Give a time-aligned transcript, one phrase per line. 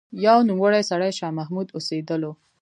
[0.25, 2.31] يو نوموړی سړی شاه محمد اوسېدلو